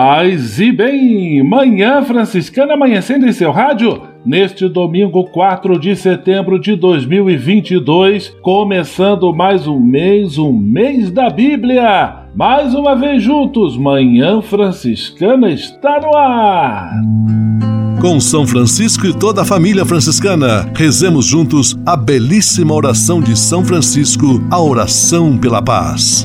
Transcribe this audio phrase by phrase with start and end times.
[0.00, 1.42] Paz e bem!
[1.42, 9.66] Manhã Franciscana amanhecendo em seu rádio neste domingo 4 de setembro de 2022, começando mais
[9.66, 12.14] um mês, um mês da Bíblia.
[12.32, 16.92] Mais uma vez juntos, Manhã Franciscana está no ar.
[18.00, 23.64] Com São Francisco e toda a família franciscana, rezemos juntos a belíssima oração de São
[23.64, 26.24] Francisco, a oração pela paz.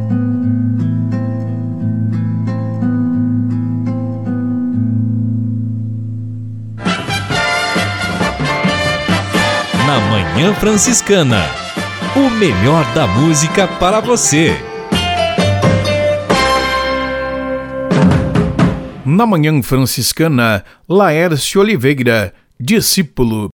[9.91, 11.41] Na Manhã Franciscana.
[12.15, 14.55] O melhor da música para você.
[19.05, 23.49] Na Manhã Franciscana, Laércio Oliveira, discípulo.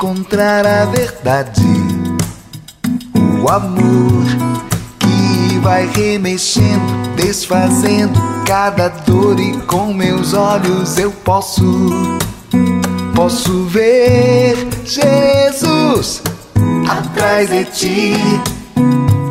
[0.00, 1.66] Encontrar a verdade,
[3.42, 4.24] o amor
[4.98, 11.90] que vai remexendo, desfazendo cada dor e com meus olhos eu posso,
[13.14, 16.22] posso ver Jesus
[16.88, 18.14] atrás de ti,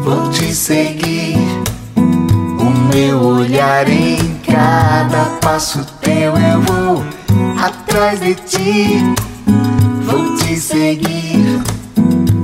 [0.04, 1.38] vou te seguir,
[3.00, 7.04] o meu olhar em cada passo teu eu vou
[7.58, 9.16] atrás de ti
[10.10, 11.62] vou te seguir.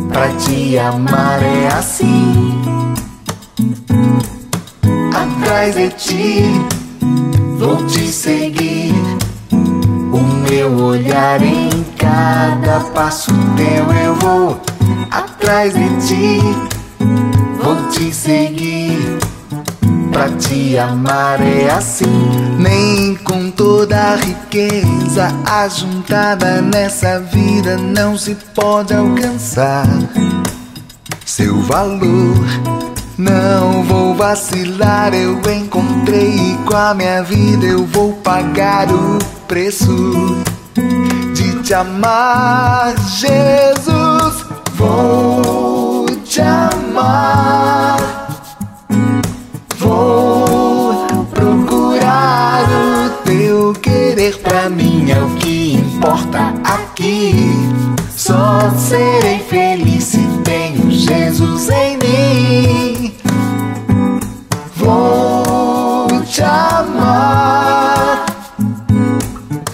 [0.10, 2.62] Pra te amar é assim.
[5.14, 6.44] Atrás de ti,
[7.58, 8.94] vou te seguir.
[9.52, 14.62] O meu olhar em cada passo teu eu vou.
[15.12, 16.40] Atrás de ti,
[17.62, 18.75] vou te seguir.
[20.16, 22.06] Pra te amar é assim.
[22.58, 29.86] Nem com toda a riqueza ajuntada nessa vida não se pode alcançar
[31.26, 32.46] seu valor.
[33.18, 39.20] Não vou vacilar, eu encontrei e com a minha vida eu vou pagar o
[39.50, 40.42] preço.
[41.62, 44.46] te amar, Jesus.
[44.76, 48.05] Vou te amar.
[54.66, 57.34] Pra mim é o que importa aqui.
[58.16, 63.16] Só serei feliz se tenho Jesus em mim.
[64.76, 68.26] Vou te amar.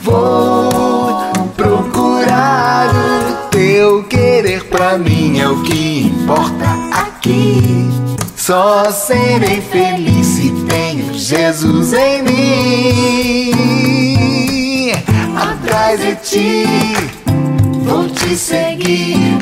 [0.01, 1.13] Vou
[1.55, 7.89] procurar o teu querer pra mim é o que importa aqui.
[8.35, 13.90] Só serei feliz se tenho Jesus em mim.
[15.91, 16.65] Atrás de ti
[17.83, 19.37] vou te seguir.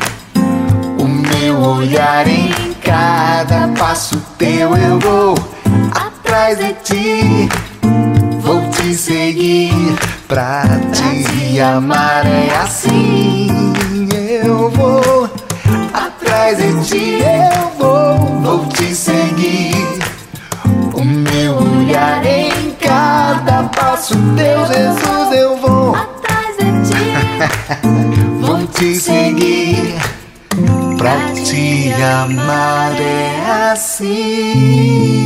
[0.98, 5.36] O meu olhar em cada passo teu eu vou.
[5.94, 7.50] Atrás de ti
[8.42, 9.72] vou te seguir.
[10.28, 13.48] Pra te amar é assim.
[14.44, 15.30] Eu vou
[15.94, 20.00] atrás de ti, eu vou, vou te seguir.
[20.96, 25.59] O meu olhar em cada passo teu, Jesus, eu
[28.42, 29.96] vou te seguir.
[30.98, 35.20] Pra te amar é assim.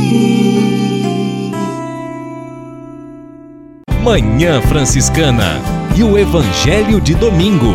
[4.02, 5.60] Manhã Franciscana
[5.96, 7.72] e o Evangelho de Domingo.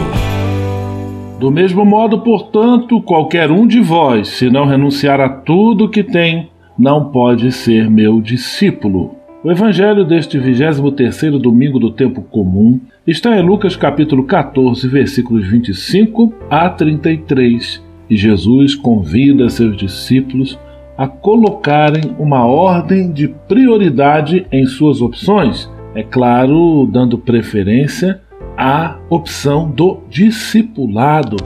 [1.40, 6.50] Do mesmo modo, portanto, qualquer um de vós, se não renunciar a tudo que tem,
[6.78, 9.16] não pode ser meu discípulo.
[9.44, 16.34] O evangelho deste 23º domingo do tempo comum está em Lucas capítulo 14, versículos 25
[16.50, 20.60] a 33, e Jesus convida seus discípulos
[20.98, 28.22] a colocarem uma ordem de prioridade em suas opções, é claro, dando preferência
[28.58, 31.38] a opção do discipulado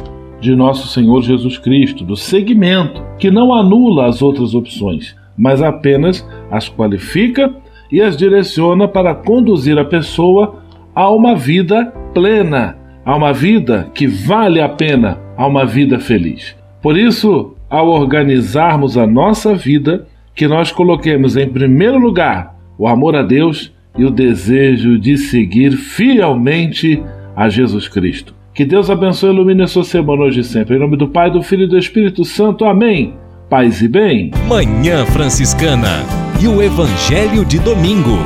[0.42, 6.28] de nosso Senhor Jesus Cristo, do segmento, que não anula as outras opções, mas apenas
[6.50, 7.54] as qualifica
[7.92, 10.63] e as direciona para conduzir a pessoa
[10.96, 16.56] a uma vida plena, a uma vida que vale a pena, a uma vida feliz.
[16.82, 23.16] Por isso, ao organizarmos a nossa vida, que nós coloquemos em primeiro lugar o amor
[23.16, 27.02] a Deus e o desejo de seguir fielmente
[27.36, 28.34] a Jesus Cristo.
[28.54, 30.76] Que Deus abençoe e ilumine a sua semana hoje e sempre.
[30.76, 32.66] Em nome do Pai, do Filho e do Espírito Santo.
[32.66, 33.14] Amém.
[33.50, 34.32] Paz e bem.
[34.48, 36.04] Manhã Franciscana
[36.42, 38.18] e o Evangelho de Domingo.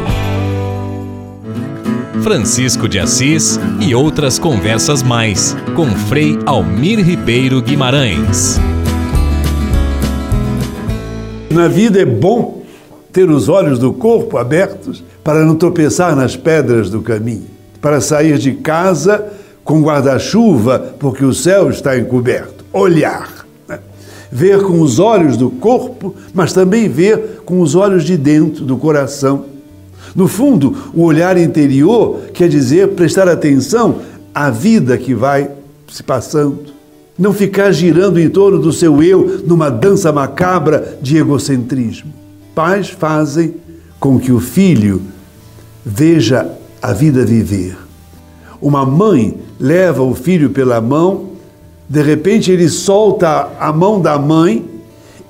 [2.27, 8.59] Francisco de Assis e outras conversas mais com Frei Almir Ribeiro Guimarães.
[11.49, 12.63] Na vida é bom
[13.13, 17.47] ter os olhos do corpo abertos para não tropeçar nas pedras do caminho,
[17.79, 19.25] para sair de casa
[19.63, 22.65] com guarda-chuva porque o céu está encoberto.
[22.73, 23.47] Olhar.
[23.65, 23.79] Né?
[24.29, 28.75] Ver com os olhos do corpo, mas também ver com os olhos de dentro, do
[28.75, 29.56] coração.
[30.17, 33.99] No fundo, o olhar interior quer dizer prestar atenção
[34.33, 35.51] à vida que vai
[35.87, 36.73] se passando.
[37.19, 42.11] Não ficar girando em torno do seu eu numa dança macabra de egocentrismo.
[42.55, 43.57] Pais fazem
[43.99, 45.03] com que o filho
[45.85, 46.49] veja
[46.81, 47.77] a vida viver.
[48.59, 51.29] Uma mãe leva o filho pela mão,
[51.87, 54.65] de repente ele solta a mão da mãe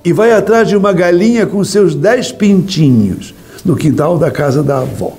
[0.01, 3.35] e vai atrás de uma galinha com seus dez pintinhos
[3.67, 5.17] no quintal da casa da avó.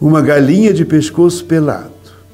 [0.00, 1.92] Uma galinha de pescoço pelado.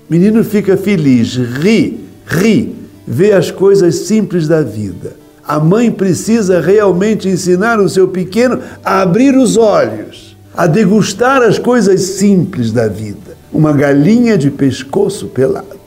[0.09, 2.75] Menino fica feliz, ri, ri,
[3.07, 5.17] vê as coisas simples da vida.
[5.45, 11.59] A mãe precisa realmente ensinar o seu pequeno a abrir os olhos, a degustar as
[11.59, 13.37] coisas simples da vida.
[13.53, 15.81] Uma galinha de pescoço pelado.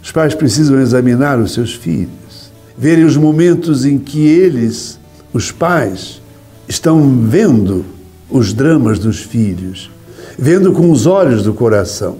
[0.00, 5.00] Os pais precisam examinar os seus filhos, verem os momentos em que eles,
[5.32, 6.22] os pais,
[6.68, 7.84] estão vendo
[8.30, 9.90] os dramas dos filhos,
[10.38, 12.18] vendo com os olhos do coração,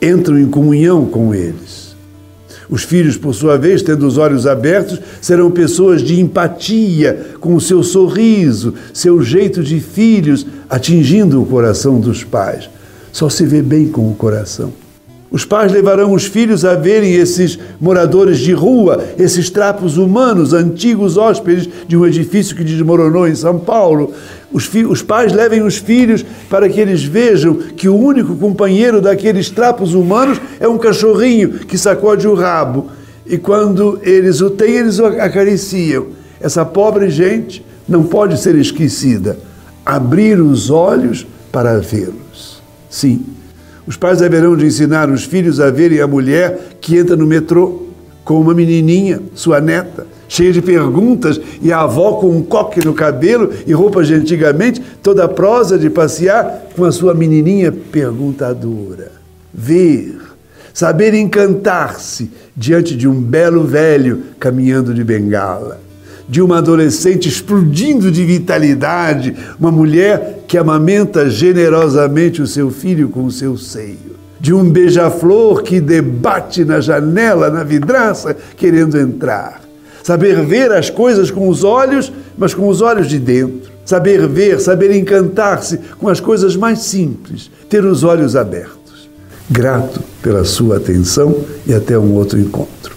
[0.00, 1.90] entram em comunhão com eles.
[2.68, 7.60] Os filhos, por sua vez, tendo os olhos abertos, serão pessoas de empatia, com o
[7.60, 12.70] seu sorriso, seu jeito de filhos, atingindo o coração dos pais.
[13.12, 14.72] Só se vê bem com o coração.
[15.30, 21.16] Os pais levarão os filhos a verem esses moradores de rua, esses trapos humanos, antigos
[21.16, 24.12] hóspedes de um edifício que desmoronou em São Paulo.
[24.52, 29.48] Os, os, pais levem os filhos para que eles vejam que o único companheiro daqueles
[29.48, 32.88] trapos humanos é um cachorrinho que sacode o rabo.
[33.24, 36.08] E quando eles o têm, eles o acariciam.
[36.40, 39.38] Essa pobre gente não pode ser esquecida.
[39.86, 42.60] Abrir os olhos para vê-los.
[42.88, 43.24] Sim
[43.90, 47.86] Os pais deverão de ensinar os filhos a verem a mulher que entra no metrô
[48.24, 52.94] com uma menininha, sua neta, cheia de perguntas, e a avó com um coque no
[52.94, 59.10] cabelo e roupas de antigamente, toda prosa de passear com a sua menininha perguntadora.
[59.52, 60.20] Ver,
[60.72, 65.80] saber encantar-se diante de um belo velho caminhando de bengala,
[66.30, 73.24] de uma adolescente explodindo de vitalidade, uma mulher que amamenta generosamente o seu filho com
[73.24, 74.10] o seu seio
[74.40, 79.60] de um beija-flor que debate na janela, na vidraça, querendo entrar.
[80.02, 83.70] Saber ver as coisas com os olhos, mas com os olhos de dentro.
[83.84, 89.10] Saber ver, saber encantar-se com as coisas mais simples, ter os olhos abertos.
[89.50, 92.96] Grato pela sua atenção e até um outro encontro.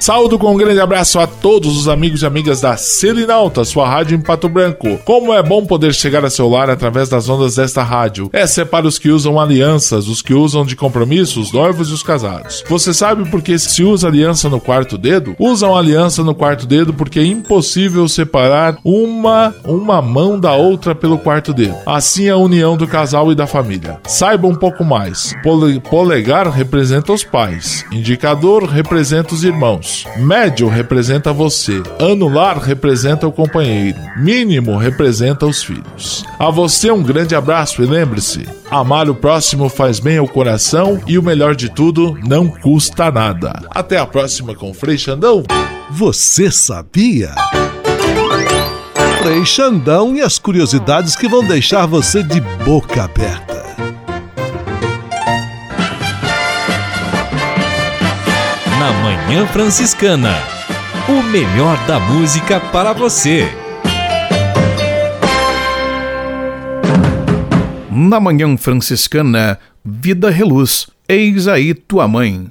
[0.00, 4.16] Saúdo com um grande abraço a todos os amigos e amigas da Selinalta, sua rádio
[4.16, 4.98] em Pato Branco.
[5.04, 8.30] Como é bom poder chegar a seu lar através das ondas desta rádio.
[8.32, 11.92] Essa é para os que usam alianças, os que usam de compromisso, os noivos e
[11.92, 12.64] os casados.
[12.66, 15.36] Você sabe por que se usa aliança no quarto dedo?
[15.38, 21.18] Usam aliança no quarto dedo porque é impossível separar uma, uma mão da outra pelo
[21.18, 21.76] quarto dedo.
[21.84, 24.00] Assim é a união do casal e da família.
[24.06, 25.36] Saiba um pouco mais.
[25.42, 29.89] Pole, polegar representa os pais, indicador representa os irmãos.
[30.16, 31.82] Médio representa você.
[31.98, 33.98] Anular representa o companheiro.
[34.16, 36.24] Mínimo representa os filhos.
[36.38, 41.18] A você um grande abraço e lembre-se: amar o próximo faz bem ao coração e
[41.18, 43.62] o melhor de tudo, não custa nada.
[43.70, 45.42] Até a próxima com Frei Xandão.
[45.90, 47.34] Você sabia?
[49.22, 53.60] Frei Xandão e as curiosidades que vão deixar você de boca aberta.
[58.80, 60.32] Na Manhã Franciscana.
[61.06, 63.46] O melhor da música para você.
[67.90, 72.48] Na Manhã Franciscana, Vida Reluz, eis aí tua mãe.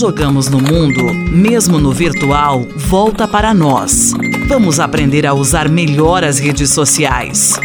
[0.00, 4.14] Jogamos no mundo, mesmo no virtual, volta para nós.
[4.48, 7.60] Vamos aprender a usar melhor as redes sociais.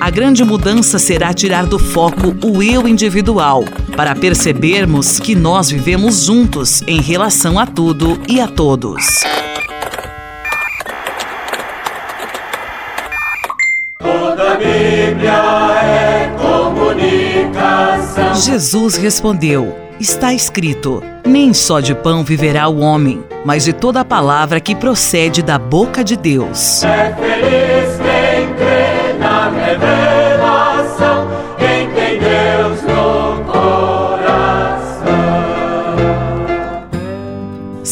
[0.00, 3.64] A grande mudança será tirar do foco o eu individual,
[3.96, 9.24] para percebermos que nós vivemos juntos em relação a tudo e a todos.
[13.98, 15.32] Toda a Bíblia
[15.82, 18.36] é comunicação.
[18.36, 24.04] Jesus respondeu: Está escrito: Nem só de pão viverá o homem, mas de toda a
[24.04, 26.82] palavra que procede da boca de Deus.
[26.82, 29.50] É feliz quem crê na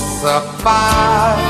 [0.00, 1.49] De vossa paz.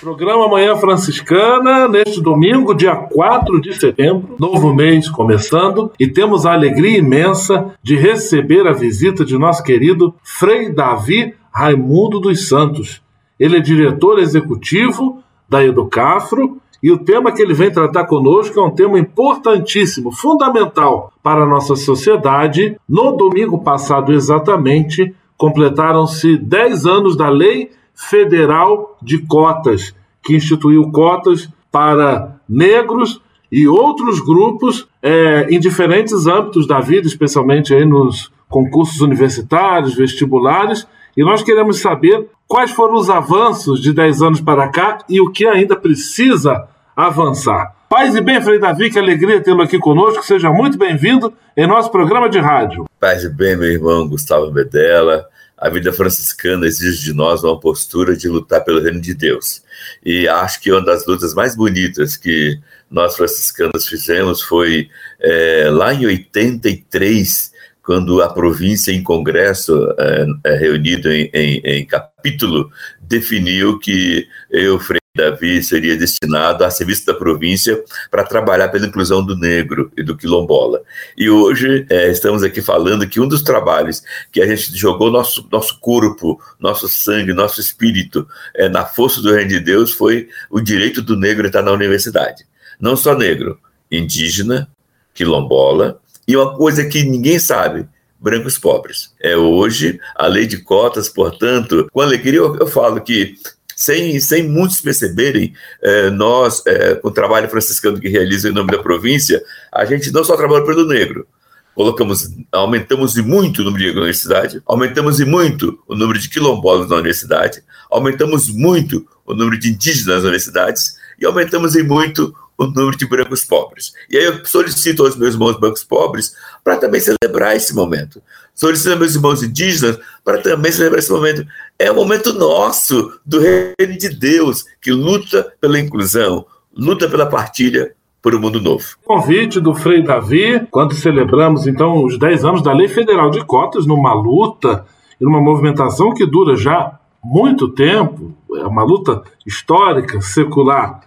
[0.00, 6.52] Programa Manhã Franciscana, neste domingo, dia 4 de setembro, novo mês começando, e temos a
[6.52, 13.00] alegria imensa de receber a visita de nosso querido Frei Davi Raimundo dos Santos.
[13.40, 18.62] Ele é diretor executivo da Educafro e o tema que ele vem tratar conosco é
[18.62, 22.76] um tema importantíssimo, fundamental para a nossa sociedade.
[22.86, 31.48] No domingo passado, exatamente, completaram-se 10 anos da Lei Federal de Cotas, que instituiu cotas
[31.72, 39.00] para negros e outros grupos é, em diferentes âmbitos da vida, especialmente aí nos concursos
[39.00, 40.86] universitários, vestibulares.
[41.16, 45.30] E nós queremos saber quais foram os avanços de 10 anos para cá e o
[45.30, 47.74] que ainda precisa avançar.
[47.88, 50.24] Paz e bem, Frei Davi, que alegria tê-lo aqui conosco.
[50.24, 52.84] Seja muito bem-vindo em nosso programa de rádio.
[52.98, 55.24] Paz e bem, meu irmão Gustavo Medella.
[55.56, 59.62] A vida franciscana exige de nós uma postura de lutar pelo reino de Deus.
[60.04, 62.58] E acho que uma das lutas mais bonitas que
[62.90, 70.56] nós franciscanos fizemos foi é, lá em 83, quando a província em congresso é, é,
[70.56, 77.14] reunido em, em, em, capítulo definiu que eu, Frei Davi, seria destinado a serviço da
[77.14, 80.82] província para trabalhar pela inclusão do negro e do quilombola.
[81.16, 85.48] E hoje é, estamos aqui falando que um dos trabalhos que a gente jogou nosso,
[85.50, 90.60] nosso corpo, nosso sangue, nosso espírito é, na força do reino de Deus foi o
[90.60, 92.44] direito do negro estar na universidade.
[92.78, 93.58] Não só negro,
[93.90, 94.68] indígena,
[95.14, 95.98] quilombola,
[96.28, 97.86] e uma coisa que ninguém sabe,
[98.18, 99.14] brancos pobres.
[99.20, 103.36] É hoje a lei de cotas, portanto, com alegria eu, eu falo que
[103.76, 108.72] sem, sem muitos perceberem, é, nós, é, com o trabalho franciscano que realiza em nome
[108.72, 111.28] da província, a gente não só trabalha pelo negro,
[111.74, 116.88] colocamos, aumentamos e muito o número de universidade, aumentamos e muito o número de quilombolas
[116.88, 122.66] na universidade, aumentamos muito o número de indígenas nas universidades e aumentamos e muito o
[122.66, 123.92] número de brancos pobres.
[124.08, 126.34] E aí eu solicito aos meus irmãos brancos pobres
[126.64, 128.22] para também celebrar esse momento.
[128.56, 131.46] Solicito aos meus irmãos indígenas para também celebrar esse momento.
[131.78, 136.44] É o momento nosso do reino de Deus, que luta pela inclusão,
[136.76, 138.84] luta pela partilha por um mundo novo.
[139.04, 143.86] Convite do Frei Davi, quando celebramos então os 10 anos da Lei Federal de Cotas,
[143.86, 144.84] numa luta
[145.20, 151.06] e numa movimentação que dura já muito tempo, é uma luta histórica, secular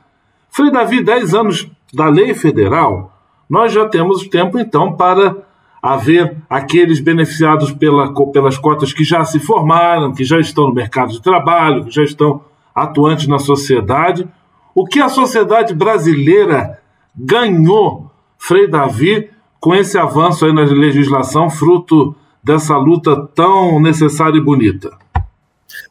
[0.50, 3.14] Frei Davi, 10 anos da lei federal,
[3.50, 5.36] nós já temos tempo então para
[5.82, 11.12] haver aqueles beneficiados pela, pelas cotas que já se formaram, que já estão no mercado
[11.12, 12.44] de trabalho, que já estão
[12.76, 14.28] atuantes na sociedade.
[14.76, 16.80] O que a sociedade brasileira
[17.16, 24.42] ganhou, Frei Davi, com esse avanço aí na legislação, fruto dessa luta tão necessária e
[24.42, 24.90] bonita?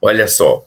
[0.00, 0.62] Olha só,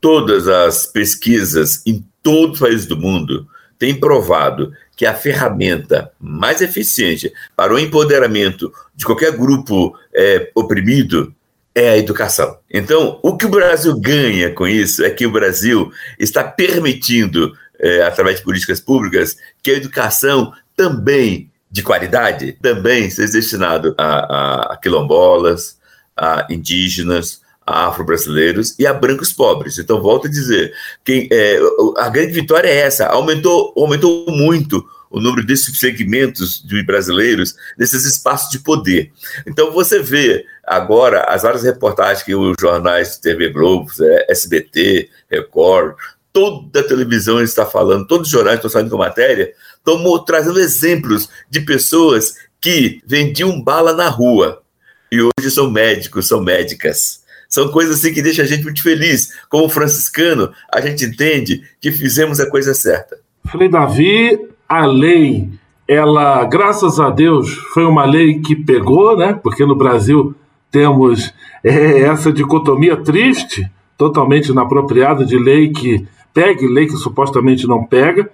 [0.00, 3.46] todas as pesquisas em todos os países do mundo
[3.80, 11.34] têm provado que a ferramenta mais eficiente para o empoderamento de qualquer grupo é, oprimido
[11.74, 12.58] é a educação.
[12.70, 18.02] Então, o que o Brasil ganha com isso é que o Brasil está permitindo, é,
[18.02, 24.76] através de políticas públicas, que a educação também de qualidade também seja destinado a, a,
[24.76, 25.78] quilombolas,
[26.14, 29.78] a indígenas, afro-brasileiros e a brancos pobres.
[29.78, 30.72] Então, volto a dizer,
[31.04, 31.58] quem, é,
[31.98, 38.04] a grande vitória é essa, aumentou, aumentou muito o número desses segmentos de brasileiros nesses
[38.04, 39.12] espaços de poder.
[39.46, 43.90] Então, você vê agora as várias reportagens que os jornais TV Globo,
[44.28, 45.96] SBT, Record,
[46.32, 51.28] toda a televisão está falando, todos os jornais estão saindo com matéria, estão trazendo exemplos
[51.48, 54.62] de pessoas que vendiam bala na rua
[55.10, 57.19] e hoje são médicos, são médicas.
[57.50, 59.32] São coisas assim que deixam a gente muito feliz.
[59.48, 63.18] Como franciscano, a gente entende que fizemos a coisa certa.
[63.50, 65.50] Frei Davi, a lei
[65.88, 69.32] ela, graças a Deus, foi uma lei que pegou, né?
[69.42, 70.36] Porque no Brasil
[70.70, 71.34] temos
[71.64, 77.84] é, essa dicotomia triste, totalmente inapropriada de lei que pega e lei que supostamente não
[77.84, 78.30] pega.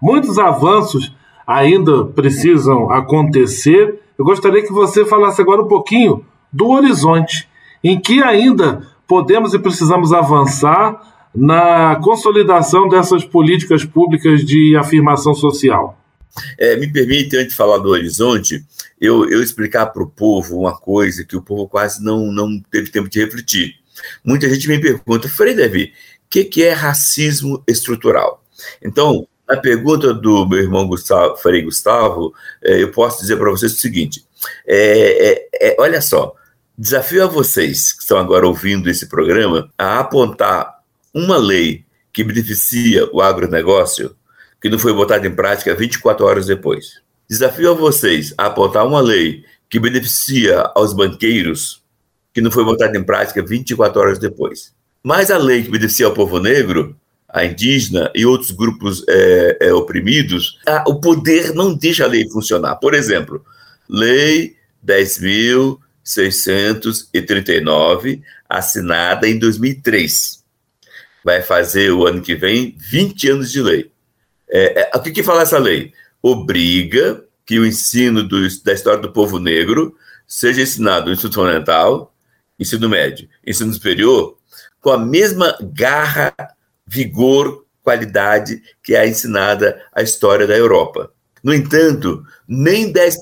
[0.00, 1.12] Muitos avanços
[1.44, 4.00] ainda precisam acontecer.
[4.16, 7.48] Eu gostaria que você falasse agora um pouquinho do horizonte,
[7.82, 15.96] em que ainda podemos e precisamos avançar na consolidação dessas políticas públicas de afirmação social.
[16.58, 18.64] É, me permite, antes de falar do horizonte,
[19.00, 22.90] eu, eu explicar para o povo uma coisa que o povo quase não, não teve
[22.90, 23.74] tempo de refletir.
[24.24, 25.92] Muita gente me pergunta, Frei Davi,
[26.26, 28.44] o que, que é racismo estrutural?
[28.82, 33.72] Então, na pergunta do meu irmão Gustavo, Frei Gustavo, é, eu posso dizer para vocês
[33.72, 34.24] o seguinte:
[34.66, 36.34] é, é, é, olha só,
[36.80, 40.80] desafio a vocês que estão agora ouvindo esse programa a apontar
[41.12, 44.16] uma lei que beneficia o agronegócio
[44.62, 47.02] que não foi botada em prática 24 horas depois.
[47.28, 51.82] Desafio a vocês a apontar uma lei que beneficia aos banqueiros
[52.32, 54.72] que não foi botada em prática 24 horas depois.
[55.02, 56.96] Mas a lei que beneficia ao povo negro,
[57.28, 62.26] a indígena e outros grupos é, é, oprimidos, a, o poder não deixa a lei
[62.30, 62.76] funcionar.
[62.76, 63.44] Por exemplo,
[63.92, 64.56] Lei
[66.18, 70.42] 10.639, assinada em 2003.
[71.24, 73.90] Vai fazer o ano que vem 20 anos de lei.
[74.48, 75.92] É, é, o que, que fala essa lei?
[76.22, 79.96] Obriga que o ensino do, da história do povo negro
[80.26, 82.14] seja ensinado no ensino fundamental,
[82.58, 84.38] ensino médio, ensino superior,
[84.80, 86.34] com a mesma garra,
[86.86, 91.12] vigor, qualidade que é ensinada a história da Europa.
[91.42, 93.16] No entanto, nem 10%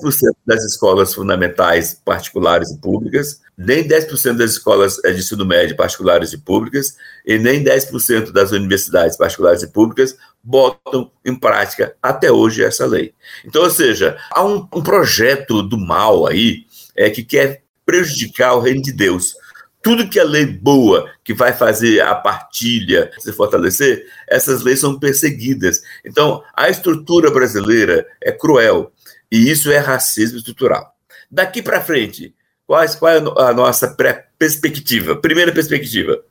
[0.45, 6.33] das escolas fundamentais particulares e públicas, nem 10% das escolas eh, de ensino médio particulares
[6.33, 12.63] e públicas, e nem 10% das universidades particulares e públicas botam em prática até hoje
[12.63, 13.13] essa lei.
[13.45, 18.59] Então, ou seja, há um, um projeto do mal aí é, que quer prejudicar o
[18.59, 19.35] reino de Deus
[19.81, 24.99] tudo que é lei boa, que vai fazer a partilha se fortalecer, essas leis são
[24.99, 25.81] perseguidas.
[26.03, 28.91] Então, a estrutura brasileira é cruel
[29.31, 30.93] e isso é racismo estrutural.
[31.31, 32.33] Daqui para frente,
[32.65, 33.95] quais, qual é a nossa
[34.37, 35.15] perspectiva?
[35.15, 36.21] Primeira perspectiva,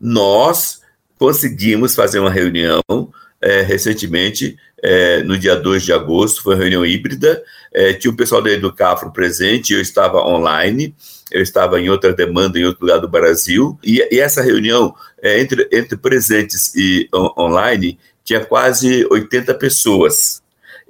[0.00, 0.82] nós
[1.18, 2.82] conseguimos fazer uma reunião
[3.42, 8.16] é, recentemente, é, no dia 2 de agosto, foi uma reunião híbrida, é, tinha o
[8.16, 10.94] pessoal da Educafro presente, eu estava online,
[11.30, 15.40] eu estava em outra demanda em outro lugar do Brasil, e, e essa reunião é,
[15.40, 20.40] entre, entre presentes e on, online tinha quase 80 pessoas.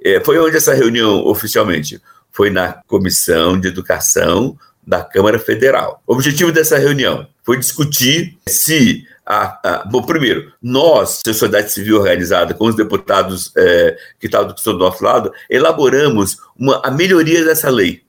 [0.03, 1.99] É, foi onde essa reunião oficialmente?
[2.31, 6.01] Foi na Comissão de Educação da Câmara Federal.
[6.05, 12.53] O objetivo dessa reunião foi discutir se a, a, bom, primeiro, nós, sociedade civil organizada,
[12.53, 18.03] com os deputados é, que, estavam do nosso lado, elaboramos uma, a melhoria dessa lei,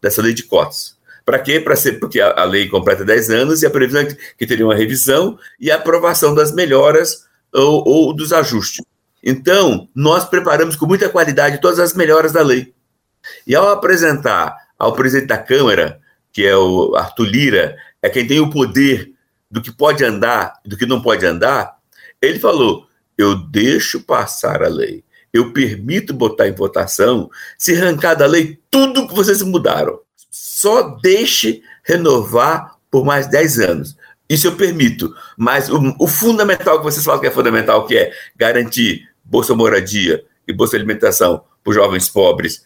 [0.00, 0.96] dessa lei de cotas.
[1.24, 1.60] Para quê?
[1.60, 4.46] Para ser, porque a, a, lei completa 10 anos e a previsão é que, que
[4.46, 8.82] teria uma revisão e a aprovação das melhoras ou, ou dos ajustes.
[9.22, 12.72] Então, nós preparamos com muita qualidade todas as melhoras da lei.
[13.46, 16.00] E ao apresentar ao presidente da Câmara,
[16.32, 19.12] que é o Arthur Lira, é quem tem o poder
[19.50, 21.78] do que pode andar, do que não pode andar,
[22.20, 28.26] ele falou: eu deixo passar a lei, eu permito botar em votação se arrancar da
[28.26, 33.96] lei tudo que vocês mudaram só deixe renovar por mais 10 anos.
[34.28, 35.14] Isso eu permito.
[35.36, 40.24] Mas o, o, fundamental que vocês falam que é fundamental, que é garantir bolsa moradia
[40.46, 42.64] e bolsa alimentação para os jovens pobres,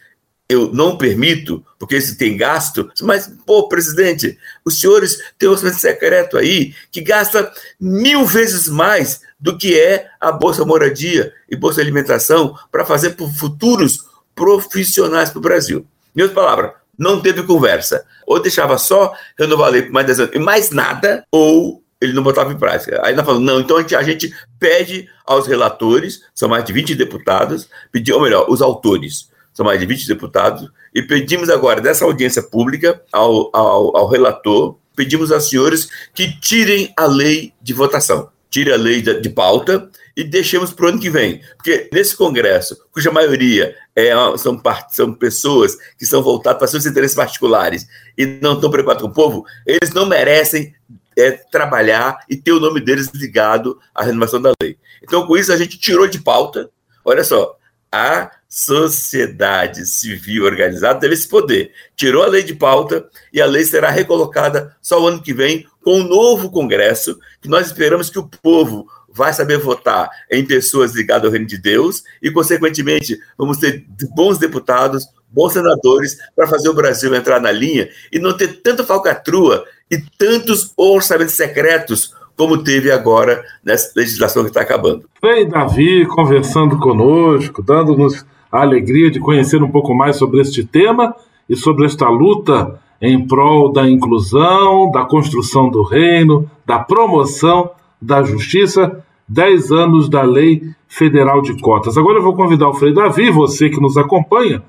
[0.52, 2.90] eu não permito, porque isso tem gasto.
[3.00, 9.20] Mas, pô, presidente, os senhores têm um orçamento secreto aí que gasta mil vezes mais
[9.38, 15.38] do que é a bolsa moradia e bolsa alimentação para fazer por futuros profissionais para
[15.38, 15.86] o Brasil.
[16.14, 18.04] Em outras palavras, não teve conversa.
[18.26, 22.22] Ou deixava só renovar a por mais 10 anos e mais nada, ou ele não
[22.22, 23.00] botava em prática.
[23.04, 26.72] Aí nós falamos, não, então a gente, a gente pede aos relatores, são mais de
[26.72, 31.80] 20 deputados, pedir, ou melhor, os autores, são mais de 20 deputados, e pedimos agora
[31.80, 37.72] dessa audiência pública ao, ao, ao relator, pedimos aos senhores que tirem a lei de
[37.72, 41.40] votação, tirem a lei de, de pauta e deixemos para o ano que vem.
[41.56, 44.60] Porque nesse Congresso, cuja maioria é, são,
[44.90, 47.86] são pessoas que são voltadas para seus interesses particulares
[48.16, 50.74] e não estão preocupados com o povo, eles não merecem
[51.16, 54.78] é, trabalhar e ter o nome deles ligado à renovação da lei.
[55.02, 56.70] Então, com isso, a gente tirou de pauta,
[57.04, 57.56] olha só,
[57.90, 61.72] a sociedade civil organizada teve esse poder.
[61.96, 65.66] Tirou a lei de pauta e a lei será recolocada só o ano que vem
[65.82, 70.94] com um novo Congresso, que nós esperamos que o povo vai saber votar em pessoas
[70.94, 76.68] ligadas ao reino de Deus e, consequentemente, vamos ter bons deputados, bons senadores para fazer
[76.68, 82.62] o Brasil entrar na linha e não ter tanta falcatrua e tantos orçamentos secretos como
[82.62, 85.08] teve agora nessa legislação que está acabando.
[85.22, 91.16] Vem Davi conversando conosco, dando-nos a alegria de conhecer um pouco mais sobre este tema
[91.48, 98.22] e sobre esta luta em prol da inclusão, da construção do reino, da promoção da
[98.22, 101.96] justiça, 10 anos da Lei Federal de Cotas.
[101.96, 104.62] Agora eu vou convidar o Frei Davi, você que nos acompanha,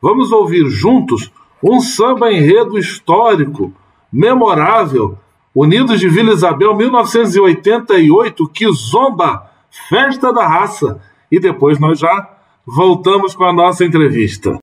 [0.00, 1.30] vamos ouvir juntos
[1.62, 3.72] um samba enredo histórico,
[4.12, 5.18] memorável,
[5.54, 9.50] Unidos de Vila Isabel, 1988, que zomba,
[9.88, 11.00] festa da raça.
[11.32, 12.35] E depois nós já
[12.66, 14.58] voltamos com a nossa entrevista.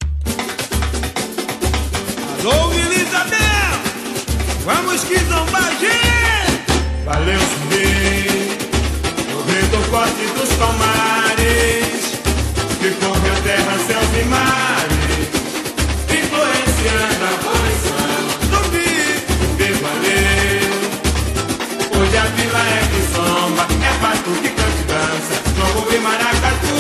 [2.42, 3.80] Alô, Isabel!
[4.66, 6.74] Vamos que zombar, gente!
[7.06, 8.58] Valeu, Zumbi!
[9.34, 12.20] O rei do corte dos palmares
[12.80, 15.30] Que correu terra, céus e mares
[16.10, 18.92] Influenciando a posição Zumbi,
[19.40, 20.74] Zumbi, valeu!
[22.02, 26.73] Hoje a vila é que zomba É batuque, cante, dança Jogo e maracatu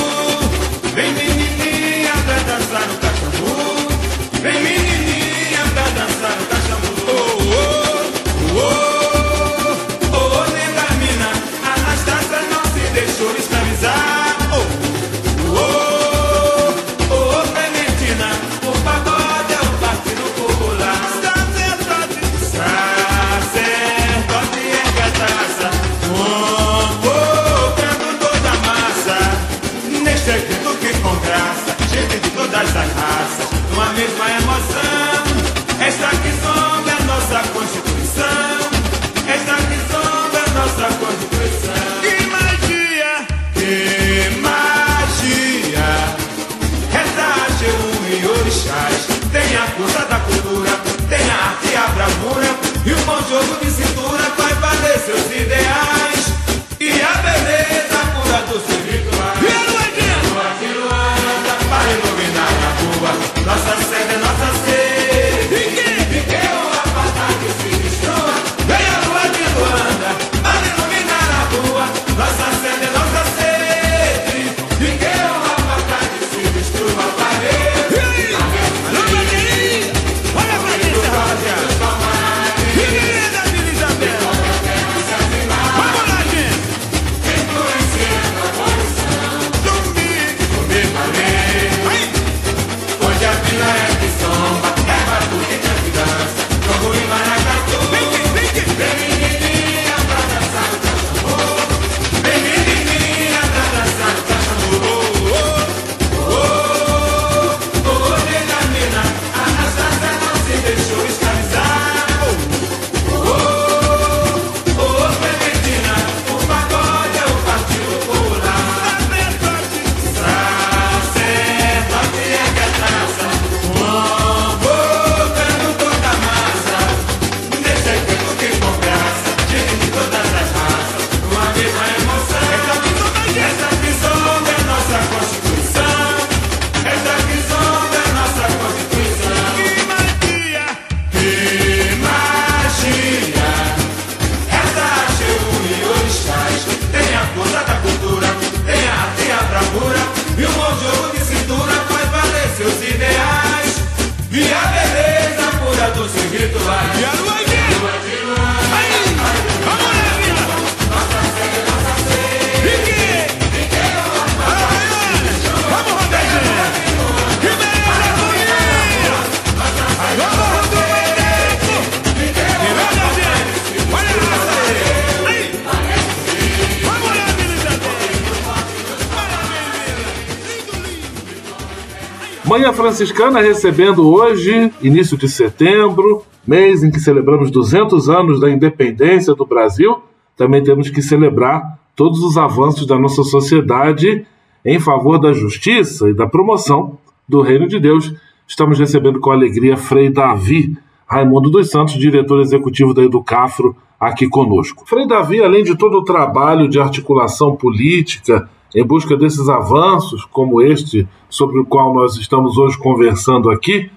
[182.83, 189.45] Franciscana recebendo hoje, início de setembro, mês em que celebramos 200 anos da independência do
[189.45, 190.01] Brasil,
[190.35, 194.27] também temos que celebrar todos os avanços da nossa sociedade
[194.65, 198.13] em favor da justiça e da promoção do reino de Deus.
[198.45, 200.77] Estamos recebendo com alegria Frei Davi
[201.07, 204.83] Raimundo dos Santos, diretor executivo da Educafro, aqui conosco.
[204.85, 210.61] Frei Davi, além de todo o trabalho de articulação política em busca desses avanços, como
[210.61, 213.91] este sobre o qual nós estamos hoje conversando aqui,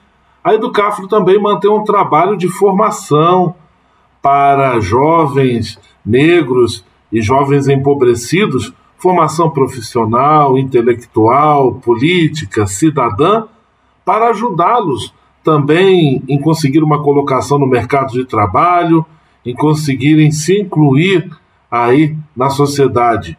[0.44, 3.54] a Educafro também mantém um trabalho de formação
[4.22, 13.44] para jovens negros e jovens empobrecidos formação profissional, intelectual, política, cidadã,
[14.04, 15.14] para ajudá-los
[15.44, 19.04] também em conseguir uma colocação no mercado de trabalho,
[19.44, 21.30] em conseguirem se incluir
[21.70, 23.38] aí na sociedade.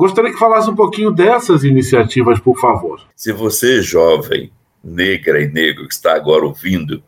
[0.00, 3.02] Gostaria que falasse um pouquinho dessas iniciativas, por favor.
[3.14, 4.50] Se você, jovem,
[4.82, 7.02] negra e negro, que está agora ouvindo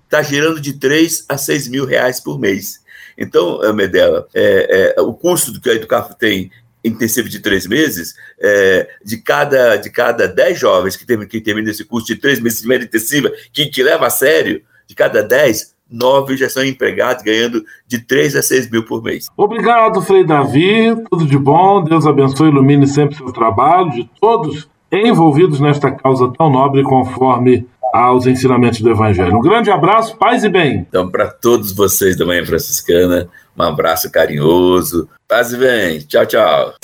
[0.06, 2.82] está gerando de 3 a 6 mil reais por mês.
[3.16, 6.50] Então, Medela, é, é, o custo que a Educafo tem
[6.84, 11.70] intensivo de três meses, é, de cada de cada dez jovens que, terminam que terminam
[11.70, 15.22] esse curso de três meses de média intensiva, que, que leva a sério, de cada
[15.22, 19.28] dez, nove já são empregados, ganhando de 3 a 6 mil por mês.
[19.36, 20.94] Obrigado, Frei Davi.
[21.10, 21.82] Tudo de bom.
[21.82, 24.68] Deus abençoe e ilumine sempre seu trabalho, de todos
[25.02, 29.36] envolvidos nesta causa tão nobre conforme aos ensinamentos do Evangelho.
[29.36, 30.84] Um grande abraço, paz e bem.
[30.88, 35.08] Então, para todos vocês da Manhã Franciscana, um abraço carinhoso.
[35.28, 36.00] Paz e bem.
[36.00, 36.74] Tchau, tchau.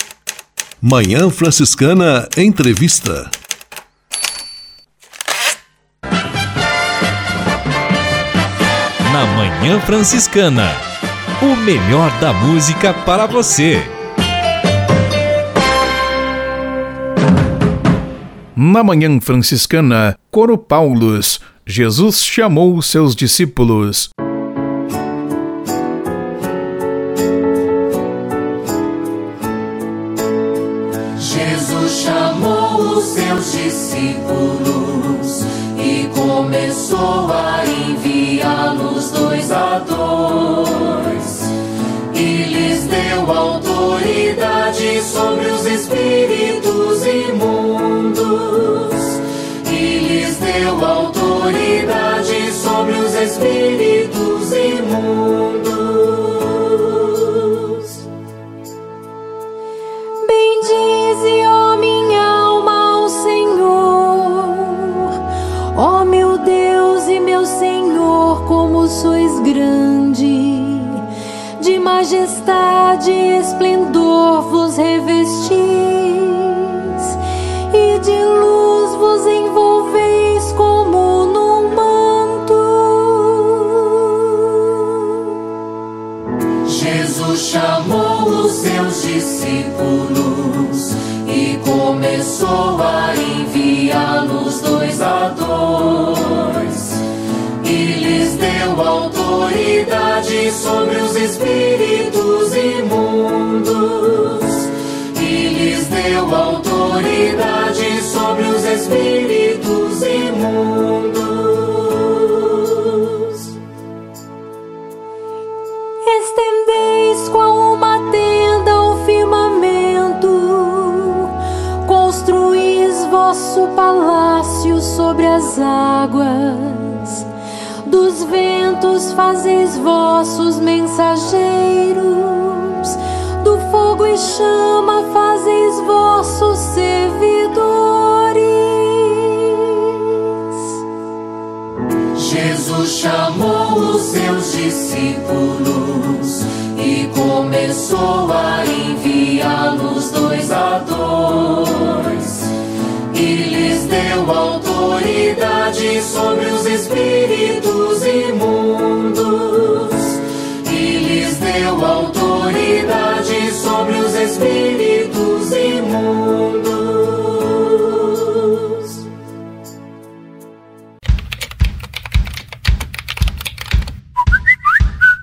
[0.80, 3.28] Manhã Franciscana Entrevista.
[9.12, 10.70] Na Manhã Franciscana,
[11.42, 13.99] o melhor da música para você.
[18.62, 24.10] Na Manhã Franciscana, Coro Paulus, Jesus chamou seus discípulos.
[31.18, 34.59] Jesus chamou os seus discípulos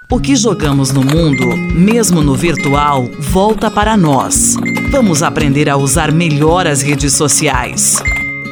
[0.09, 4.55] O que jogamos no mundo, mesmo no virtual, volta para nós.
[4.89, 8.01] Vamos aprender a usar melhor as redes sociais.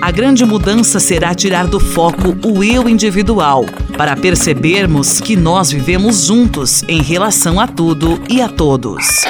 [0.01, 3.63] A grande mudança será tirar do foco o eu individual,
[3.97, 9.21] para percebermos que nós vivemos juntos em relação a tudo e a todos.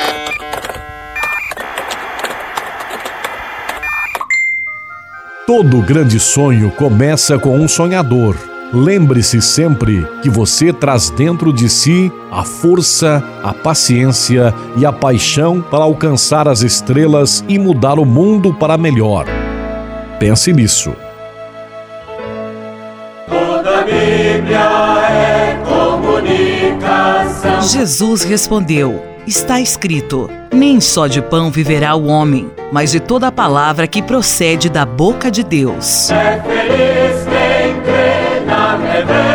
[5.45, 8.54] Todo grande sonho começa com um sonhador.
[8.75, 15.61] Lembre-se sempre que você traz dentro de si a força, a paciência e a paixão
[15.61, 19.27] para alcançar as estrelas e mudar o mundo para melhor.
[20.19, 20.93] Pense nisso.
[23.29, 24.59] Toda a Bíblia
[25.09, 27.61] é comunicação.
[27.61, 33.31] Jesus respondeu: Está escrito: Nem só de pão viverá o homem, mas de toda a
[33.31, 36.09] palavra que procede da boca de Deus.
[36.11, 37.34] É feliz
[39.03, 39.34] quem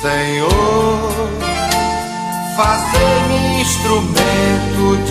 [0.00, 0.48] Senhor,
[2.56, 2.87] instrumento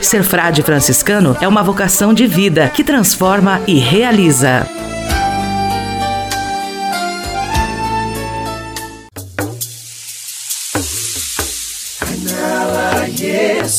[0.00, 4.66] Ser frade franciscano é uma vocação de vida que transforma e realiza.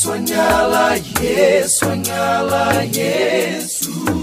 [0.03, 4.22] Sonhala, yes, sonhala, yes.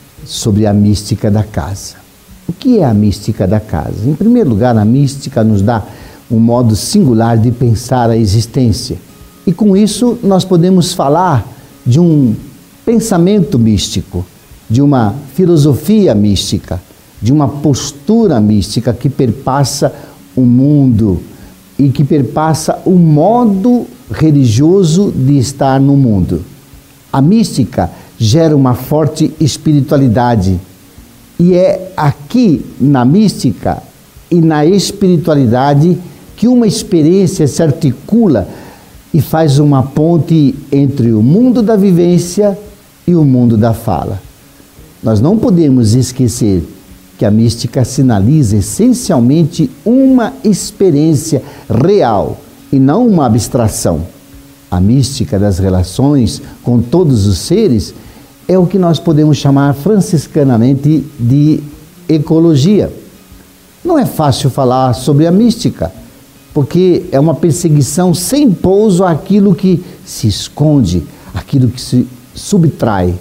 [0.31, 1.95] sobre a mística da casa.
[2.47, 4.07] O que é a mística da casa?
[4.07, 5.83] Em primeiro lugar, a mística nos dá
[6.31, 8.97] um modo singular de pensar a existência.
[9.45, 11.45] E com isso nós podemos falar
[11.85, 12.33] de um
[12.85, 14.25] pensamento místico,
[14.69, 16.81] de uma filosofia mística,
[17.21, 19.93] de uma postura mística que perpassa
[20.33, 21.19] o mundo
[21.77, 26.41] e que perpassa o modo religioso de estar no mundo.
[27.11, 27.91] A mística
[28.23, 30.59] gera uma forte espiritualidade.
[31.39, 33.81] E é aqui na mística
[34.29, 35.97] e na espiritualidade
[36.37, 38.47] que uma experiência se articula
[39.11, 42.55] e faz uma ponte entre o mundo da vivência
[43.07, 44.21] e o mundo da fala.
[45.01, 46.63] Nós não podemos esquecer
[47.17, 52.39] que a mística sinaliza essencialmente uma experiência real
[52.71, 54.05] e não uma abstração.
[54.69, 57.95] A mística das relações com todos os seres
[58.47, 61.61] é o que nós podemos chamar franciscanamente de
[62.07, 62.91] ecologia.
[63.83, 65.91] Não é fácil falar sobre a mística,
[66.53, 73.13] porque é uma perseguição sem pouso àquilo que se esconde, aquilo que se subtrai,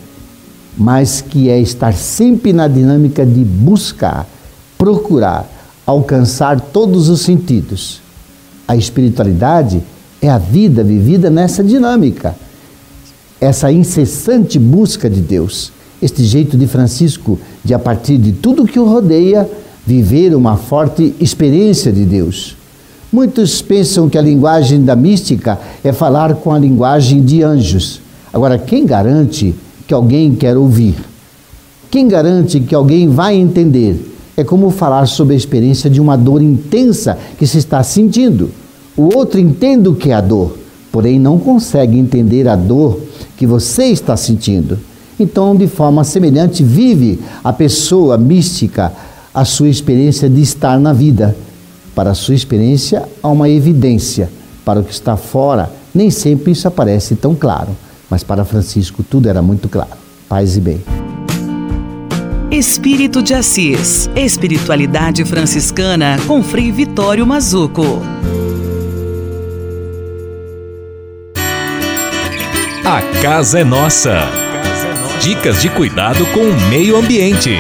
[0.77, 4.27] mas que é estar sempre na dinâmica de buscar,
[4.77, 5.49] procurar,
[5.87, 8.01] alcançar todos os sentidos.
[8.67, 9.83] A espiritualidade
[10.23, 12.35] é a vida vivida nessa dinâmica,
[13.41, 15.73] essa incessante busca de Deus.
[16.03, 19.49] Este jeito de Francisco de, a partir de tudo que o rodeia,
[19.87, 22.57] viver uma forte experiência de Deus.
[23.13, 28.01] Muitos pensam que a linguagem da mística é falar com a linguagem de anjos.
[28.33, 29.55] Agora, quem garante
[29.87, 30.95] que alguém quer ouvir?
[31.91, 34.15] Quem garante que alguém vai entender?
[34.37, 38.51] É como falar sobre a experiência de uma dor intensa que se está sentindo.
[38.97, 40.57] O outro entende o que é a dor,
[40.91, 43.01] porém não consegue entender a dor
[43.37, 44.79] que você está sentindo.
[45.19, 48.93] Então, de forma semelhante, vive a pessoa mística
[49.35, 51.37] a sua experiência de estar na vida.
[51.95, 54.31] Para a sua experiência, há uma evidência.
[54.65, 57.77] Para o que está fora, nem sempre isso aparece tão claro.
[58.09, 59.91] Mas para Francisco, tudo era muito claro.
[60.29, 60.81] Paz e bem.
[62.51, 64.11] Espírito de Assis.
[64.17, 67.85] Espiritualidade franciscana com Frei Vitório Mazuco.
[72.93, 74.19] A casa é nossa.
[75.23, 77.51] Dicas de cuidado com o meio ambiente.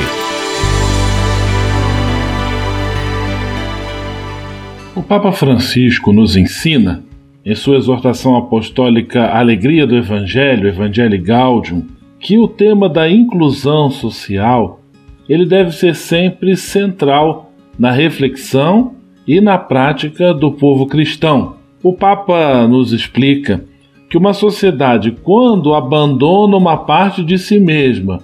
[4.97, 7.05] O Papa Francisco nos ensina,
[7.47, 11.87] em sua exortação apostólica Alegria do Evangelho, Evangelii Gaudium,
[12.18, 14.81] que o tema da inclusão social
[15.28, 21.55] ele deve ser sempre central na reflexão e na prática do povo cristão.
[21.85, 23.69] O Papa nos explica
[24.11, 28.18] que uma sociedade, quando abandona uma parte de si mesma,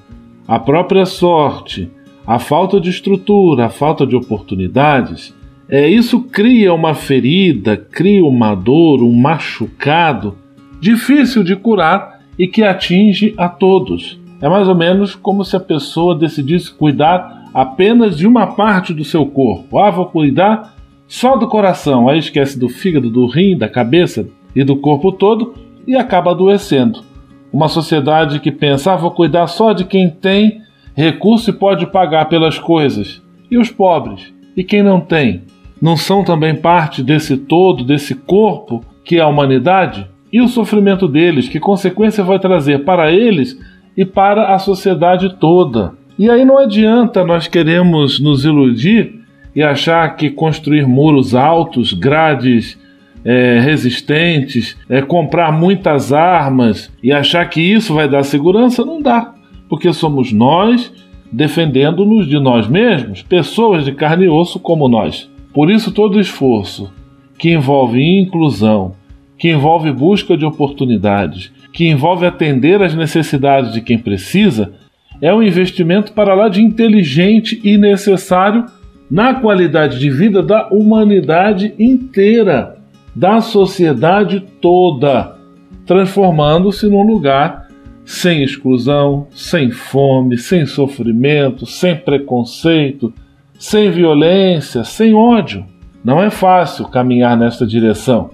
[0.46, 1.88] a própria sorte,
[2.26, 5.32] a falta de estrutura, a falta de oportunidades,
[5.68, 10.36] é, isso cria uma ferida, cria uma dor, um machucado
[10.80, 14.20] difícil de curar e que atinge a todos.
[14.40, 19.04] É mais ou menos como se a pessoa decidisse cuidar apenas de uma parte do
[19.04, 19.78] seu corpo.
[19.78, 20.74] Ah, vou cuidar
[21.06, 25.65] só do coração, aí esquece do fígado, do rim, da cabeça e do corpo todo
[25.86, 27.04] e acaba adoecendo.
[27.52, 30.60] Uma sociedade que pensa, ah, cuidar só de quem tem
[30.94, 33.22] recurso e pode pagar pelas coisas.
[33.50, 34.34] E os pobres?
[34.56, 35.42] E quem não tem?
[35.80, 40.06] não são também parte desse todo, desse corpo que é a humanidade?
[40.32, 43.58] E o sofrimento deles, que consequência vai trazer para eles
[43.96, 45.92] e para a sociedade toda?
[46.18, 49.20] E aí não adianta nós queremos nos iludir
[49.54, 52.78] e achar que construir muros altos, grades
[53.26, 59.34] é, resistentes, é, comprar muitas armas e achar que isso vai dar segurança, não dá.
[59.68, 60.92] Porque somos nós
[61.32, 65.28] defendendo-nos de nós mesmos, pessoas de carne e osso como nós.
[65.52, 66.92] Por isso, todo esforço
[67.36, 68.94] que envolve inclusão,
[69.36, 74.72] que envolve busca de oportunidades, que envolve atender às necessidades de quem precisa,
[75.20, 78.66] é um investimento para lá de inteligente e necessário
[79.10, 82.75] na qualidade de vida da humanidade inteira,
[83.16, 85.36] da sociedade toda,
[85.84, 87.66] transformando-se num lugar
[88.04, 93.12] sem exclusão, sem fome, sem sofrimento, sem preconceito
[93.58, 95.64] sem violência, sem ódio.
[96.04, 98.30] Não é fácil caminhar nesta direção,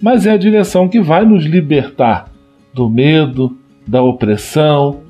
[0.00, 2.30] mas é a direção que vai nos libertar
[2.72, 3.56] do medo,
[3.86, 5.00] da opressão.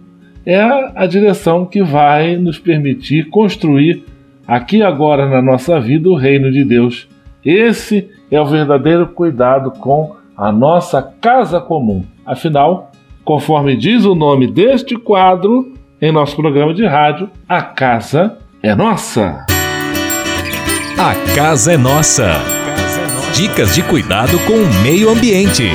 [0.45, 4.05] É a direção que vai nos permitir construir
[4.47, 7.07] aqui agora na nossa vida o reino de Deus.
[7.45, 12.05] Esse é o verdadeiro cuidado com a nossa casa comum.
[12.25, 12.91] Afinal,
[13.25, 19.45] conforme diz o nome deste quadro em nosso programa de rádio, a casa é nossa.
[20.99, 22.33] A casa é nossa.
[23.35, 25.71] Dicas de cuidado com o meio ambiente.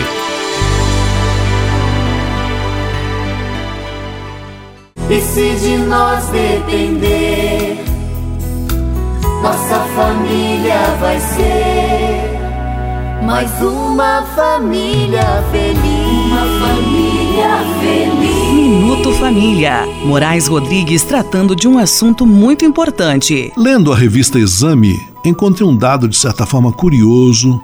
[5.10, 7.78] E se de nós depender,
[9.42, 11.95] nossa família vai ser
[13.26, 15.82] mais uma família feliz.
[16.28, 18.54] Uma família feliz.
[18.54, 19.86] Minuto Família.
[20.06, 23.52] Moraes Rodrigues tratando de um assunto muito importante.
[23.58, 27.60] Lendo a revista Exame, encontrei um dado de certa forma curioso,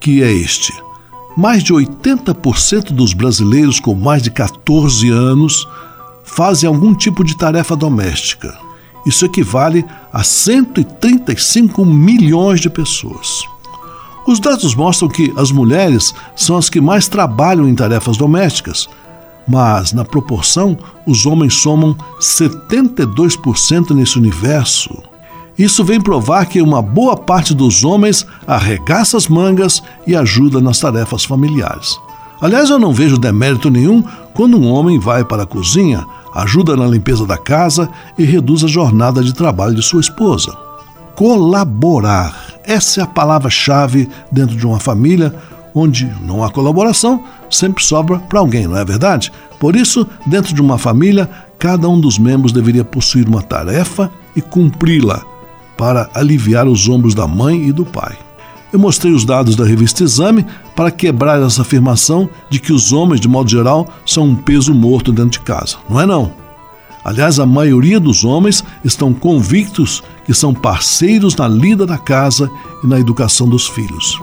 [0.00, 0.72] que é este.
[1.36, 5.68] mais de 80% dos brasileiros com mais de 14 anos
[6.22, 8.56] fazem algum tipo de tarefa doméstica.
[9.04, 13.53] Isso equivale a 135 milhões de pessoas.
[14.26, 18.88] Os dados mostram que as mulheres são as que mais trabalham em tarefas domésticas,
[19.46, 25.02] mas na proporção os homens somam 72% nesse universo.
[25.58, 30.80] Isso vem provar que uma boa parte dos homens arregaça as mangas e ajuda nas
[30.80, 31.98] tarefas familiares.
[32.40, 34.02] Aliás, eu não vejo demérito nenhum
[34.32, 36.04] quando um homem vai para a cozinha,
[36.34, 40.63] ajuda na limpeza da casa e reduz a jornada de trabalho de sua esposa.
[41.14, 42.34] Colaborar.
[42.64, 45.34] Essa é a palavra-chave dentro de uma família
[45.74, 49.32] onde não há colaboração, sempre sobra para alguém, não é verdade?
[49.58, 54.40] Por isso, dentro de uma família, cada um dos membros deveria possuir uma tarefa e
[54.40, 55.22] cumpri-la
[55.76, 58.16] para aliviar os ombros da mãe e do pai.
[58.72, 60.44] Eu mostrei os dados da revista Exame
[60.74, 65.12] para quebrar essa afirmação de que os homens, de modo geral, são um peso morto
[65.12, 65.76] dentro de casa.
[65.88, 66.43] Não é não.
[67.04, 72.50] Aliás, a maioria dos homens estão convictos que são parceiros na lida da casa
[72.82, 74.18] e na educação dos filhos.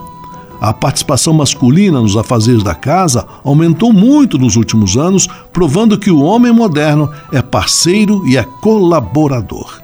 [0.60, 6.20] A participação masculina nos afazeres da casa aumentou muito nos últimos anos, provando que o
[6.20, 9.80] homem moderno é parceiro e é colaborador.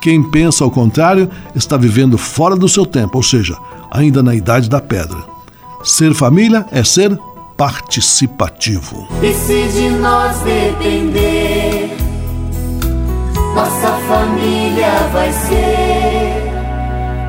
[0.00, 3.56] Quem pensa ao contrário está vivendo fora do seu tempo, ou seja,
[3.90, 5.18] ainda na idade da pedra.
[5.84, 7.16] Ser família é ser
[7.56, 9.08] participativo.
[9.22, 11.45] E se de nós depender,
[13.56, 16.52] nossa família vai ser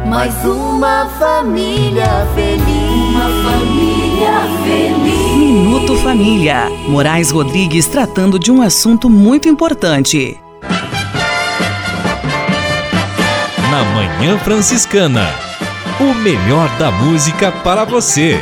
[0.05, 3.15] mais uma família feliz.
[3.15, 5.37] Uma família feliz.
[5.37, 6.69] Minuto Família.
[6.89, 10.37] Moraes Rodrigues tratando de um assunto muito importante.
[13.71, 15.29] na Manhã Franciscana.
[15.99, 18.37] O melhor da música para você.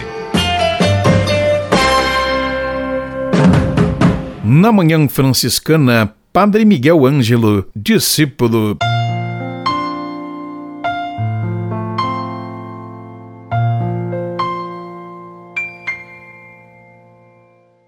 [4.43, 8.77] Na Manhã Franciscana, Padre Miguel Ângelo, discípulo.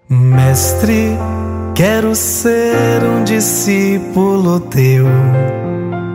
[0.08, 1.18] Mestre,
[1.74, 5.04] quero ser um discípulo teu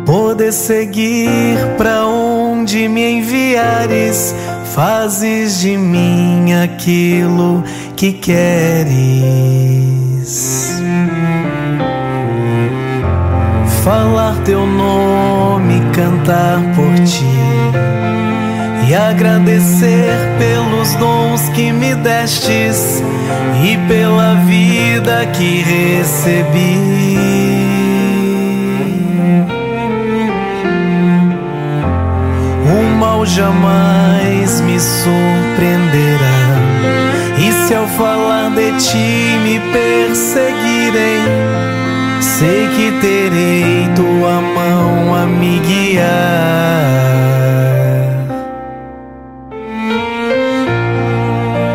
[0.03, 4.33] poder seguir para onde me enviares,
[4.73, 7.63] fazes de mim aquilo
[7.95, 9.53] que queres.
[13.83, 17.25] Falar teu nome, cantar por ti
[18.87, 23.03] e agradecer pelos dons que me destes
[23.63, 27.23] e pela vida que recebi.
[33.03, 36.39] mal jamais me surpreenderá.
[37.37, 41.23] E se ao falar de ti me perseguirem,
[42.43, 46.03] sei que terei tua mão a me guiar.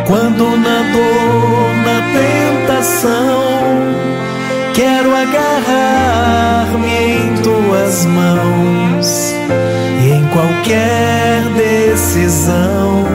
[0.06, 3.62] Quando na dor, na tentação,
[4.74, 9.34] quero agarrar-me em tuas mãos
[10.02, 13.06] e em qualquer decisão,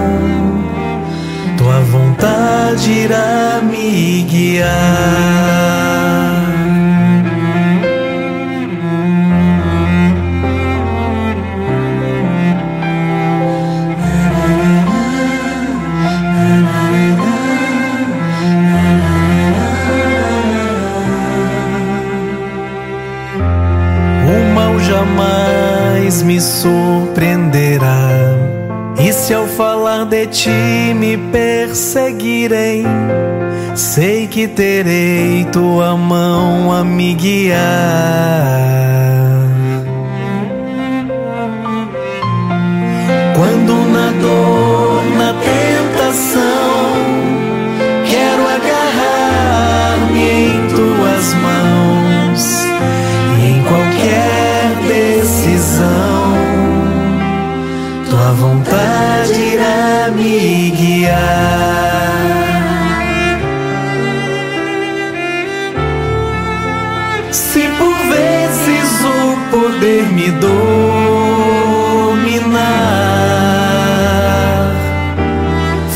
[1.55, 5.82] tua vontade irá me guiar.
[26.11, 28.09] Me surpreenderá.
[28.99, 32.83] E se ao falar de ti me perseguirem,
[33.75, 37.57] sei que terei tua mão a me guiar.
[43.35, 44.72] Quando na dor,
[60.15, 61.13] me guiar.
[67.31, 70.53] Se por vezes o poder me dominar,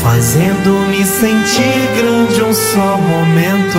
[0.02, 3.78] fazendo-me sentir grande um só momento,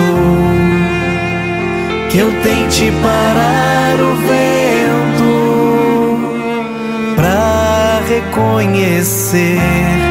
[2.10, 4.50] que eu tente parar o vento
[8.10, 10.09] reconhecer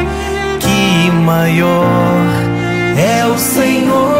[1.30, 2.25] maior
[2.97, 4.17] é o Senhor.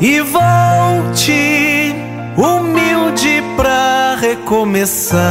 [0.00, 1.94] E volte
[2.36, 5.22] humilde pra recomeçar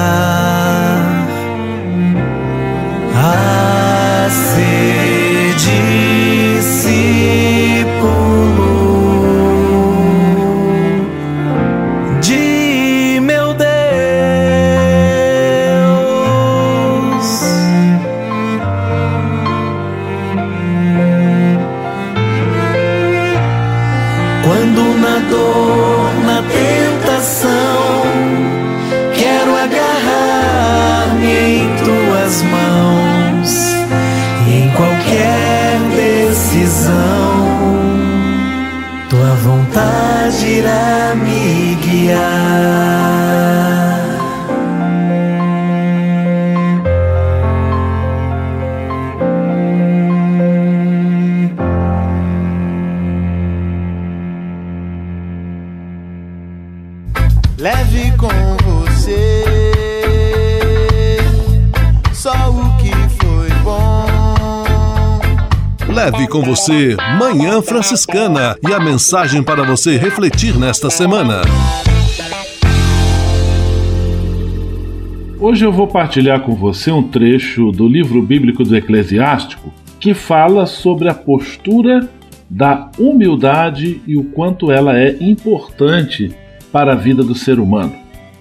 [40.31, 41.13] vontade irá
[66.31, 71.41] com você Manhã Franciscana e a mensagem para você refletir nesta semana.
[75.37, 80.65] Hoje eu vou partilhar com você um trecho do livro bíblico do Eclesiástico que fala
[80.65, 82.09] sobre a postura
[82.49, 86.33] da humildade e o quanto ela é importante
[86.71, 87.93] para a vida do ser humano.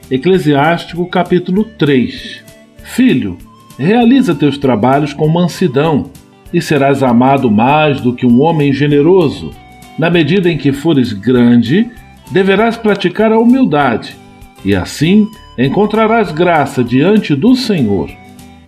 [0.08, 2.44] Eclesiástico capítulo 3
[2.84, 3.36] Filho,
[3.76, 6.08] realiza teus trabalhos com mansidão
[6.52, 9.50] e serás amado mais do que um homem generoso.
[9.98, 11.88] Na medida em que fores grande,
[12.30, 14.16] deverás praticar a humildade,
[14.64, 15.28] e assim
[15.58, 18.10] encontrarás graça diante do Senhor.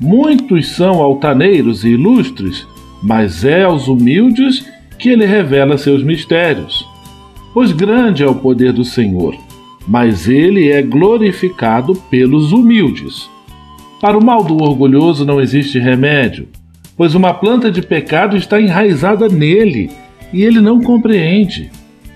[0.00, 2.66] Muitos são altaneiros e ilustres,
[3.02, 4.66] mas é aos humildes
[4.98, 6.86] que ele revela seus mistérios.
[7.54, 9.36] Pois grande é o poder do Senhor,
[9.86, 13.28] mas ele é glorificado pelos humildes.
[14.00, 16.48] Para o mal do orgulhoso não existe remédio,
[16.96, 19.90] pois uma planta de pecado está enraizada nele
[20.32, 21.70] e ele não compreende.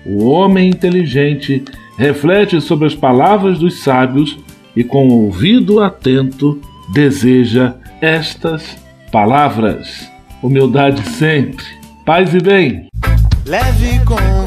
[0.05, 1.63] O homem inteligente
[1.97, 4.37] reflete sobre as palavras dos sábios
[4.75, 6.61] e, com o ouvido atento,
[6.93, 8.77] deseja estas
[9.11, 10.09] palavras.
[10.41, 11.65] Humildade sempre.
[12.05, 12.87] Paz e bem.
[13.45, 14.46] Leve com